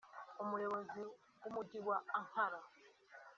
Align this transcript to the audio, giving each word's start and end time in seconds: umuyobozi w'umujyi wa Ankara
umuyobozi 0.43 1.01
w'umujyi 1.41 1.79
wa 1.87 1.97
Ankara 2.19 2.59